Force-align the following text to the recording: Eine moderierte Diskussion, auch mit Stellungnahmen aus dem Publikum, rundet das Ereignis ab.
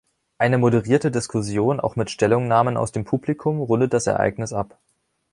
Eine 0.39 0.57
moderierte 0.57 1.11
Diskussion, 1.11 1.79
auch 1.79 1.95
mit 1.95 2.09
Stellungnahmen 2.09 2.75
aus 2.75 2.91
dem 2.91 3.05
Publikum, 3.05 3.59
rundet 3.61 3.93
das 3.93 4.07
Ereignis 4.07 4.51
ab. 4.51 4.79